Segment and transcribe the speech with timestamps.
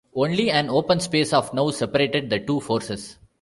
[0.15, 3.19] Only an open space of now separated the two forces.